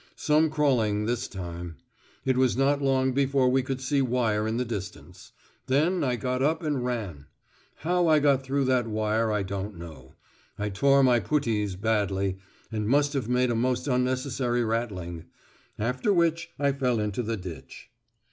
Some 0.15 0.49
crawling 0.49 1.05
this 1.05 1.27
time! 1.27 1.75
It 2.25 2.35
was 2.35 2.57
not 2.57 2.81
long 2.81 3.11
before 3.11 3.49
we 3.49 3.61
could 3.61 3.79
see 3.79 4.01
wire 4.01 4.47
in 4.47 4.57
the 4.57 4.65
distance. 4.65 5.31
Then 5.67 6.03
I 6.03 6.15
got 6.15 6.41
up 6.41 6.63
and 6.63 6.83
ran. 6.83 7.27
How 7.75 8.07
I 8.07 8.17
got 8.17 8.41
through 8.41 8.65
that 8.65 8.87
wire 8.87 9.31
I 9.31 9.43
don't 9.43 9.77
know; 9.77 10.15
I 10.57 10.69
tore 10.69 11.03
my 11.03 11.19
puttees 11.19 11.75
badly, 11.75 12.39
and 12.71 12.87
must 12.89 13.13
have 13.13 13.29
made 13.29 13.51
a 13.51 13.55
most 13.55 13.87
unnecessary 13.87 14.63
rattling. 14.63 15.25
After 15.77 16.11
which 16.11 16.49
I 16.57 16.71
fell 16.71 16.99
into 16.99 17.21
the 17.21 17.37
ditch. 17.37 17.91